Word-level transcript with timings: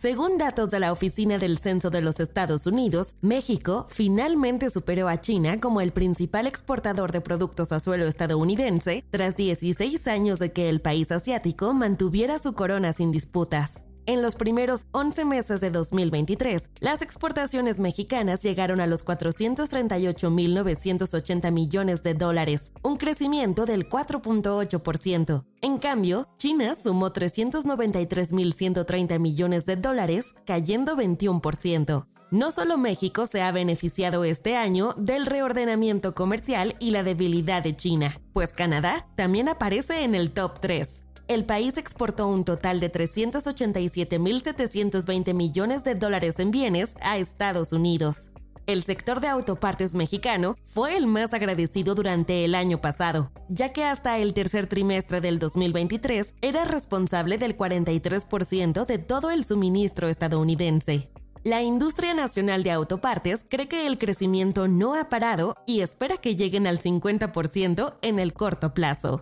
Según 0.00 0.38
datos 0.38 0.70
de 0.70 0.80
la 0.80 0.92
Oficina 0.92 1.36
del 1.36 1.58
Censo 1.58 1.90
de 1.90 2.00
los 2.00 2.20
Estados 2.20 2.66
Unidos, 2.66 3.16
México 3.20 3.84
finalmente 3.90 4.70
superó 4.70 5.08
a 5.08 5.20
China 5.20 5.60
como 5.60 5.82
el 5.82 5.92
principal 5.92 6.46
exportador 6.46 7.12
de 7.12 7.20
productos 7.20 7.70
a 7.70 7.80
suelo 7.80 8.06
estadounidense 8.06 9.04
tras 9.10 9.36
16 9.36 10.08
años 10.08 10.38
de 10.38 10.52
que 10.52 10.70
el 10.70 10.80
país 10.80 11.12
asiático 11.12 11.74
mantuviera 11.74 12.38
su 12.38 12.54
corona 12.54 12.94
sin 12.94 13.12
disputas. 13.12 13.82
En 14.10 14.20
los 14.22 14.34
primeros 14.34 14.86
11 14.90 15.24
meses 15.24 15.60
de 15.60 15.70
2023, 15.70 16.70
las 16.80 17.00
exportaciones 17.00 17.78
mexicanas 17.78 18.42
llegaron 18.42 18.80
a 18.80 18.88
los 18.88 19.06
438.980 19.06 21.52
millones 21.52 22.02
de 22.02 22.14
dólares, 22.14 22.72
un 22.82 22.96
crecimiento 22.96 23.66
del 23.66 23.88
4.8%. 23.88 25.44
En 25.62 25.78
cambio, 25.78 26.26
China 26.38 26.74
sumó 26.74 27.12
393.130 27.12 29.20
millones 29.20 29.64
de 29.64 29.76
dólares, 29.76 30.34
cayendo 30.44 30.96
21%. 30.96 32.04
No 32.32 32.50
solo 32.50 32.78
México 32.78 33.26
se 33.26 33.42
ha 33.42 33.52
beneficiado 33.52 34.24
este 34.24 34.56
año 34.56 34.92
del 34.96 35.24
reordenamiento 35.24 36.16
comercial 36.16 36.74
y 36.80 36.90
la 36.90 37.04
debilidad 37.04 37.62
de 37.62 37.76
China, 37.76 38.20
pues 38.32 38.54
Canadá 38.54 39.06
también 39.14 39.48
aparece 39.48 40.02
en 40.02 40.16
el 40.16 40.32
top 40.32 40.58
3 40.58 41.04
el 41.30 41.44
país 41.44 41.76
exportó 41.78 42.26
un 42.26 42.44
total 42.44 42.80
de 42.80 42.90
387.720 42.90 45.32
millones 45.32 45.84
de 45.84 45.94
dólares 45.94 46.40
en 46.40 46.50
bienes 46.50 46.96
a 47.02 47.18
Estados 47.18 47.72
Unidos. 47.72 48.32
El 48.66 48.82
sector 48.82 49.20
de 49.20 49.28
autopartes 49.28 49.94
mexicano 49.94 50.56
fue 50.64 50.96
el 50.96 51.06
más 51.06 51.32
agradecido 51.32 51.94
durante 51.94 52.44
el 52.44 52.56
año 52.56 52.80
pasado, 52.80 53.30
ya 53.48 53.68
que 53.68 53.84
hasta 53.84 54.18
el 54.18 54.34
tercer 54.34 54.66
trimestre 54.66 55.20
del 55.20 55.38
2023 55.38 56.34
era 56.42 56.64
responsable 56.64 57.38
del 57.38 57.56
43% 57.56 58.84
de 58.84 58.98
todo 58.98 59.30
el 59.30 59.44
suministro 59.44 60.08
estadounidense. 60.08 61.10
La 61.44 61.62
industria 61.62 62.12
nacional 62.12 62.64
de 62.64 62.72
autopartes 62.72 63.46
cree 63.48 63.68
que 63.68 63.86
el 63.86 63.98
crecimiento 63.98 64.66
no 64.66 64.96
ha 64.96 65.08
parado 65.08 65.54
y 65.64 65.82
espera 65.82 66.16
que 66.16 66.34
lleguen 66.34 66.66
al 66.66 66.80
50% 66.80 67.94
en 68.02 68.18
el 68.18 68.34
corto 68.34 68.74
plazo. 68.74 69.20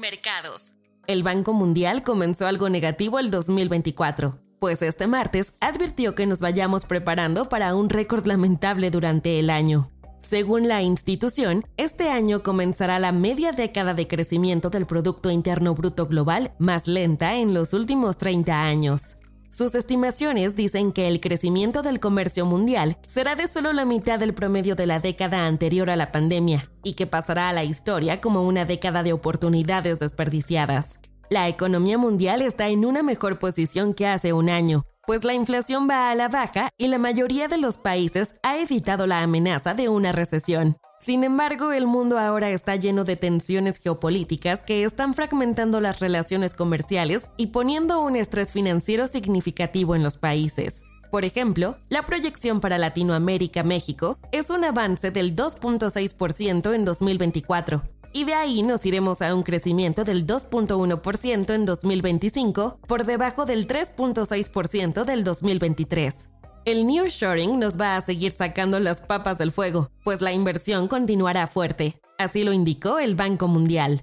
Mercados. 0.00 0.76
El 1.12 1.22
Banco 1.22 1.52
Mundial 1.52 2.02
comenzó 2.02 2.46
algo 2.46 2.70
negativo 2.70 3.18
el 3.18 3.30
2024, 3.30 4.38
pues 4.58 4.80
este 4.80 5.06
martes 5.06 5.52
advirtió 5.60 6.14
que 6.14 6.24
nos 6.24 6.38
vayamos 6.40 6.86
preparando 6.86 7.50
para 7.50 7.74
un 7.74 7.90
récord 7.90 8.24
lamentable 8.24 8.90
durante 8.90 9.38
el 9.38 9.50
año. 9.50 9.90
Según 10.20 10.68
la 10.68 10.80
institución, 10.80 11.64
este 11.76 12.08
año 12.08 12.42
comenzará 12.42 12.98
la 12.98 13.12
media 13.12 13.52
década 13.52 13.92
de 13.92 14.08
crecimiento 14.08 14.70
del 14.70 14.86
Producto 14.86 15.30
Interno 15.30 15.74
Bruto 15.74 16.06
Global 16.06 16.54
más 16.58 16.88
lenta 16.88 17.36
en 17.36 17.52
los 17.52 17.74
últimos 17.74 18.16
30 18.16 18.62
años. 18.62 19.16
Sus 19.54 19.74
estimaciones 19.74 20.56
dicen 20.56 20.92
que 20.92 21.08
el 21.08 21.20
crecimiento 21.20 21.82
del 21.82 22.00
comercio 22.00 22.46
mundial 22.46 22.96
será 23.06 23.34
de 23.34 23.46
solo 23.46 23.74
la 23.74 23.84
mitad 23.84 24.18
del 24.18 24.32
promedio 24.32 24.76
de 24.76 24.86
la 24.86 24.98
década 24.98 25.44
anterior 25.44 25.90
a 25.90 25.96
la 25.96 26.10
pandemia 26.10 26.70
y 26.82 26.94
que 26.94 27.06
pasará 27.06 27.50
a 27.50 27.52
la 27.52 27.62
historia 27.62 28.22
como 28.22 28.44
una 28.44 28.64
década 28.64 29.02
de 29.02 29.12
oportunidades 29.12 29.98
desperdiciadas. 29.98 31.00
La 31.28 31.48
economía 31.48 31.98
mundial 31.98 32.40
está 32.40 32.70
en 32.70 32.86
una 32.86 33.02
mejor 33.02 33.38
posición 33.38 33.92
que 33.92 34.06
hace 34.06 34.32
un 34.32 34.48
año, 34.48 34.86
pues 35.06 35.22
la 35.22 35.34
inflación 35.34 35.86
va 35.86 36.10
a 36.10 36.14
la 36.14 36.30
baja 36.30 36.70
y 36.78 36.88
la 36.88 36.96
mayoría 36.96 37.46
de 37.46 37.58
los 37.58 37.76
países 37.76 38.36
ha 38.42 38.56
evitado 38.58 39.06
la 39.06 39.20
amenaza 39.20 39.74
de 39.74 39.90
una 39.90 40.12
recesión. 40.12 40.78
Sin 41.02 41.24
embargo, 41.24 41.72
el 41.72 41.88
mundo 41.88 42.16
ahora 42.16 42.50
está 42.50 42.76
lleno 42.76 43.02
de 43.02 43.16
tensiones 43.16 43.80
geopolíticas 43.80 44.62
que 44.62 44.84
están 44.84 45.14
fragmentando 45.14 45.80
las 45.80 45.98
relaciones 45.98 46.54
comerciales 46.54 47.28
y 47.36 47.48
poniendo 47.48 48.00
un 48.00 48.14
estrés 48.14 48.52
financiero 48.52 49.08
significativo 49.08 49.96
en 49.96 50.04
los 50.04 50.16
países. 50.16 50.84
Por 51.10 51.24
ejemplo, 51.24 51.74
la 51.88 52.06
proyección 52.06 52.60
para 52.60 52.78
Latinoamérica-México 52.78 54.16
es 54.30 54.48
un 54.50 54.64
avance 54.64 55.10
del 55.10 55.34
2.6% 55.34 56.72
en 56.72 56.84
2024, 56.84 57.82
y 58.12 58.22
de 58.22 58.34
ahí 58.34 58.62
nos 58.62 58.86
iremos 58.86 59.22
a 59.22 59.34
un 59.34 59.42
crecimiento 59.42 60.04
del 60.04 60.24
2.1% 60.24 61.52
en 61.52 61.64
2025, 61.64 62.78
por 62.86 63.04
debajo 63.04 63.44
del 63.44 63.66
3.6% 63.66 65.04
del 65.04 65.24
2023. 65.24 66.28
El 66.64 66.86
nearshoring 66.86 67.58
nos 67.58 67.80
va 67.80 67.96
a 67.96 68.00
seguir 68.02 68.30
sacando 68.30 68.78
las 68.78 69.00
papas 69.00 69.36
del 69.36 69.50
fuego, 69.50 69.90
pues 70.04 70.20
la 70.20 70.32
inversión 70.32 70.86
continuará 70.86 71.48
fuerte, 71.48 72.00
así 72.18 72.44
lo 72.44 72.52
indicó 72.52 73.00
el 73.00 73.16
Banco 73.16 73.48
Mundial. 73.48 74.00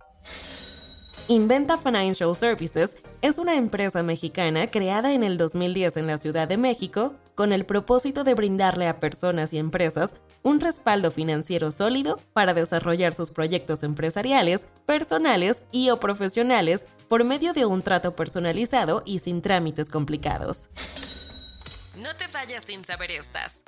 Inventa 1.29 1.77
Financial 1.77 2.35
Services 2.35 2.97
es 3.21 3.37
una 3.37 3.55
empresa 3.55 4.03
mexicana 4.03 4.67
creada 4.67 5.13
en 5.13 5.23
el 5.23 5.37
2010 5.37 5.95
en 5.95 6.07
la 6.07 6.17
Ciudad 6.17 6.49
de 6.49 6.57
México 6.57 7.13
con 7.33 7.53
el 7.53 7.65
propósito 7.65 8.25
de 8.25 8.33
brindarle 8.33 8.87
a 8.87 8.99
personas 8.99 9.53
y 9.53 9.57
empresas 9.57 10.15
un 10.43 10.59
respaldo 10.59 11.11
financiero 11.11 11.71
sólido 11.71 12.19
para 12.33 12.53
desarrollar 12.53 13.13
sus 13.13 13.31
proyectos 13.31 13.83
empresariales, 13.83 14.67
personales 14.85 15.63
y 15.71 15.91
o 15.91 15.99
profesionales 16.01 16.83
por 17.07 17.23
medio 17.23 17.53
de 17.53 17.65
un 17.65 17.83
trato 17.83 18.17
personalizado 18.17 19.01
y 19.05 19.19
sin 19.19 19.41
trámites 19.41 19.89
complicados. 19.89 20.69
No 22.01 22.13
te 22.17 22.29
falles 22.29 22.61
sin 22.63 22.81
saber 22.81 23.11
estas. 23.11 23.63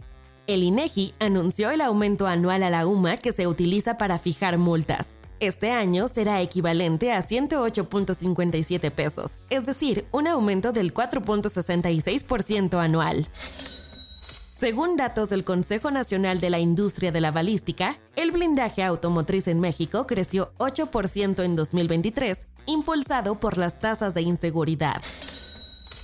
El 0.48 0.64
INEGI 0.64 1.14
anunció 1.20 1.70
el 1.70 1.82
aumento 1.82 2.28
anual 2.28 2.64
a 2.64 2.70
la 2.70 2.88
UMA 2.88 3.18
que 3.18 3.34
se 3.34 3.46
utiliza 3.46 3.98
para 3.98 4.20
fijar 4.20 4.58
multas. 4.58 5.18
Este 5.42 5.72
año 5.72 6.08
será 6.08 6.40
equivalente 6.40 7.12
a 7.12 7.26
108.57 7.26 8.90
pesos, 8.92 9.40
es 9.50 9.66
decir, 9.66 10.06
un 10.12 10.28
aumento 10.28 10.72
del 10.72 10.94
4.66% 10.94 12.82
anual. 12.82 13.28
Según 14.50 14.96
datos 14.96 15.30
del 15.30 15.44
Consejo 15.44 15.92
Nacional 15.92 16.40
de 16.40 16.52
la 16.52 16.60
Industria 16.60 17.12
de 17.12 17.20
la 17.20 17.32
Balística, 17.32 18.00
el 18.16 18.32
blindaje 18.32 18.84
automotriz 18.84 19.48
en 19.48 19.60
México 19.60 20.08
creció 20.08 20.54
8% 20.60 21.44
en 21.44 21.56
2023, 21.58 22.48
impulsado 22.68 23.42
por 23.42 23.58
las 23.58 23.80
tasas 23.80 24.14
de 24.14 24.22
inseguridad. 24.22 25.02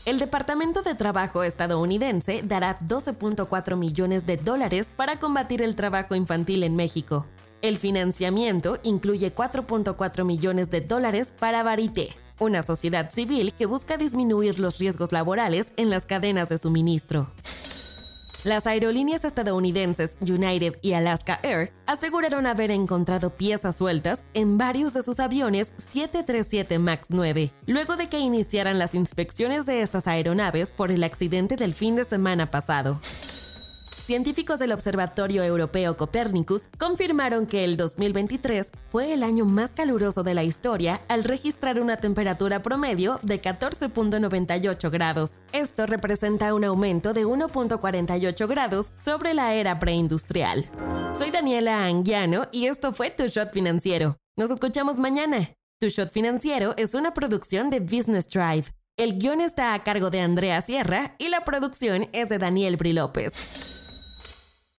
El 0.07 0.19
Departamento 0.19 0.83
de 0.83 0.95
Trabajo 0.95 1.43
estadounidense 1.43 2.41
dará 2.41 2.79
12.4 2.79 3.75
millones 3.75 4.25
de 4.25 4.37
dólares 4.37 4.93
para 4.95 5.19
combatir 5.19 5.61
el 5.61 5.75
trabajo 5.75 6.15
infantil 6.15 6.63
en 6.63 6.77
México. 6.77 7.25
El 7.61 7.75
financiamiento 7.75 8.79
incluye 8.83 9.35
4.4 9.35 10.23
millones 10.23 10.69
de 10.69 10.79
dólares 10.79 11.33
para 11.37 11.61
Varité, 11.61 12.15
una 12.39 12.61
sociedad 12.61 13.11
civil 13.11 13.51
que 13.53 13.65
busca 13.65 13.97
disminuir 13.97 14.61
los 14.61 14.77
riesgos 14.77 15.11
laborales 15.11 15.73
en 15.75 15.89
las 15.89 16.05
cadenas 16.05 16.47
de 16.47 16.57
suministro. 16.57 17.29
Las 18.43 18.67
aerolíneas 18.67 19.25
estadounidenses 19.25 20.15
United 20.21 20.77
y 20.81 20.93
Alaska 20.93 21.39
Air 21.41 21.73
aseguraron 21.87 22.45
haber 22.45 22.69
encontrado 22.69 23.35
piezas 23.35 23.77
sueltas 23.77 24.25
en 24.33 24.57
varios 24.57 24.93
de 24.93 25.01
sus 25.01 25.19
aviones 25.19 25.73
737 25.77 26.77
MAX 26.77 27.07
9, 27.09 27.51
luego 27.65 27.95
de 27.95 28.09
que 28.09 28.19
iniciaran 28.19 28.77
las 28.77 28.93
inspecciones 28.93 29.65
de 29.65 29.81
estas 29.81 30.07
aeronaves 30.07 30.71
por 30.71 30.91
el 30.91 31.03
accidente 31.03 31.55
del 31.55 31.73
fin 31.73 31.95
de 31.95 32.05
semana 32.05 32.51
pasado 32.51 33.01
científicos 34.07 34.59
del 34.59 34.71
Observatorio 34.71 35.43
Europeo 35.43 35.97
Copernicus 35.97 36.69
confirmaron 36.77 37.45
que 37.45 37.65
el 37.65 37.75
2023 37.75 38.71
fue 38.87 39.11
el 39.11 39.21
año 39.21 39.43
más 39.43 39.73
caluroso 39.73 40.23
de 40.23 40.33
la 40.33 40.45
historia 40.45 41.01
al 41.09 41.25
registrar 41.25 41.81
una 41.81 41.97
temperatura 41.97 42.61
promedio 42.61 43.19
de 43.21 43.41
14.98 43.41 44.89
grados. 44.89 45.41
Esto 45.51 45.85
representa 45.85 46.53
un 46.53 46.63
aumento 46.63 47.11
de 47.11 47.25
1.48 47.25 48.47
grados 48.47 48.93
sobre 48.95 49.33
la 49.33 49.53
era 49.53 49.77
preindustrial. 49.77 50.65
Soy 51.13 51.29
Daniela 51.29 51.85
Anguiano 51.85 52.43
y 52.53 52.67
esto 52.67 52.93
fue 52.93 53.11
Tu 53.11 53.27
Shot 53.27 53.51
Financiero. 53.51 54.15
Nos 54.37 54.51
escuchamos 54.51 54.99
mañana. 54.99 55.51
Tu 55.81 55.89
Shot 55.89 56.11
Financiero 56.11 56.73
es 56.77 56.95
una 56.95 57.13
producción 57.13 57.69
de 57.69 57.81
Business 57.81 58.27
Drive. 58.27 58.67
El 58.95 59.17
guion 59.17 59.41
está 59.41 59.73
a 59.73 59.83
cargo 59.83 60.09
de 60.09 60.21
Andrea 60.21 60.61
Sierra 60.61 61.13
y 61.19 61.27
la 61.27 61.43
producción 61.43 62.07
es 62.13 62.29
de 62.29 62.37
Daniel 62.37 62.77
Bri 62.77 62.93
López. 62.93 63.33